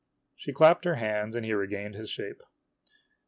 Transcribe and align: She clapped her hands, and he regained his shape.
She 0.35 0.51
clapped 0.51 0.83
her 0.85 0.95
hands, 0.95 1.35
and 1.35 1.45
he 1.45 1.53
regained 1.53 1.93
his 1.93 2.09
shape. 2.09 2.41